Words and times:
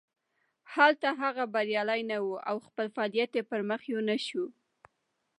هلته 0.73 1.07
هغه 1.21 1.43
بریالی 1.53 2.01
نه 2.11 2.17
و 2.27 2.31
او 2.49 2.57
خپل 2.67 2.85
فعالیت 2.95 3.31
یې 3.37 3.43
پرمخ 3.51 3.81
یو 3.93 4.01
نه 4.09 4.17
شو. 4.25 4.43